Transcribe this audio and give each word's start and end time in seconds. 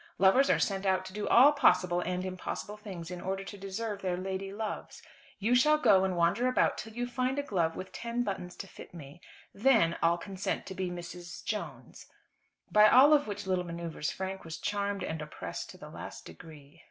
Lovers 0.17 0.49
are 0.49 0.57
sent 0.57 0.83
out 0.83 1.05
to 1.05 1.13
do 1.13 1.27
all 1.27 1.51
possible 1.51 1.99
and 1.99 2.25
impossible 2.25 2.75
things 2.75 3.11
in 3.11 3.21
order 3.21 3.43
to 3.43 3.55
deserve 3.55 4.01
their 4.01 4.17
lady 4.17 4.51
loves. 4.51 5.03
You 5.37 5.53
shall 5.53 5.77
go 5.77 6.03
and 6.03 6.17
wander 6.17 6.47
about 6.47 6.75
till 6.79 6.93
you 6.93 7.05
find 7.05 7.37
a 7.37 7.43
glove 7.43 7.75
with 7.75 7.91
ten 7.91 8.23
buttons 8.23 8.55
to 8.55 8.67
fit 8.67 8.95
me, 8.95 9.21
then 9.53 9.95
I'll 10.01 10.17
consent 10.17 10.65
to 10.65 10.73
be 10.73 10.89
Mrs. 10.89 11.45
Jones." 11.45 12.07
By 12.71 12.87
all 12.87 13.13
of 13.13 13.27
which 13.27 13.45
little 13.45 13.63
manoeuvres 13.63 14.09
Frank 14.09 14.43
was 14.43 14.57
charmed 14.57 15.03
and 15.03 15.21
oppressed 15.21 15.69
to 15.69 15.77
the 15.77 15.91
last 15.91 16.25
degree. 16.25 16.79